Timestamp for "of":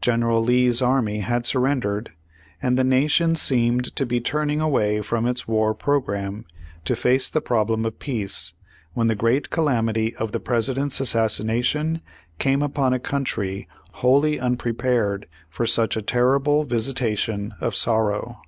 7.84-7.98, 10.14-10.30, 17.60-17.74